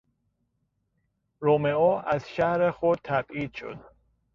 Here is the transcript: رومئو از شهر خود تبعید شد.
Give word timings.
رومئو 1.39 2.01
از 2.07 2.29
شهر 2.29 2.71
خود 2.71 2.99
تبعید 3.03 3.53
شد. 3.53 3.79